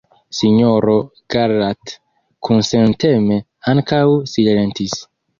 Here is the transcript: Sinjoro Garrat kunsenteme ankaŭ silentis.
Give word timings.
Sinjoro 0.35 0.93
Garrat 1.33 1.91
kunsenteme 2.49 3.37
ankaŭ 3.73 4.01
silentis. 4.33 4.97